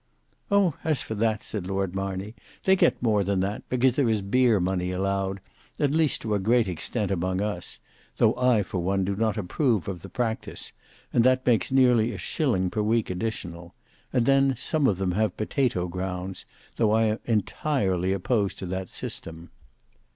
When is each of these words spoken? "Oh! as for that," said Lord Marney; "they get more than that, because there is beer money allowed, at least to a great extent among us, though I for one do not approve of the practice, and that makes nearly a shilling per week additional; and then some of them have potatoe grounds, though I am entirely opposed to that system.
"Oh! 0.49 0.73
as 0.83 1.03
for 1.03 1.13
that," 1.13 1.43
said 1.43 1.67
Lord 1.67 1.93
Marney; 1.93 2.33
"they 2.63 2.75
get 2.75 3.03
more 3.03 3.23
than 3.23 3.39
that, 3.41 3.61
because 3.69 3.95
there 3.95 4.09
is 4.09 4.23
beer 4.23 4.59
money 4.59 4.89
allowed, 4.91 5.41
at 5.79 5.91
least 5.93 6.21
to 6.23 6.33
a 6.33 6.39
great 6.39 6.67
extent 6.67 7.11
among 7.11 7.39
us, 7.39 7.79
though 8.17 8.35
I 8.35 8.63
for 8.63 8.79
one 8.79 9.05
do 9.05 9.15
not 9.15 9.37
approve 9.37 9.87
of 9.87 10.01
the 10.01 10.09
practice, 10.09 10.73
and 11.13 11.23
that 11.23 11.45
makes 11.45 11.71
nearly 11.71 12.13
a 12.13 12.17
shilling 12.17 12.71
per 12.71 12.81
week 12.81 13.11
additional; 13.11 13.75
and 14.11 14.25
then 14.25 14.55
some 14.57 14.87
of 14.87 14.97
them 14.97 15.11
have 15.11 15.37
potatoe 15.37 15.87
grounds, 15.87 16.45
though 16.77 16.93
I 16.93 17.03
am 17.03 17.19
entirely 17.25 18.11
opposed 18.11 18.57
to 18.57 18.65
that 18.65 18.89
system. 18.89 19.51